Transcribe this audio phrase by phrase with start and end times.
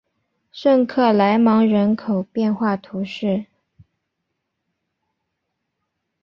[0.51, 3.45] 圣克莱芒人口变化图示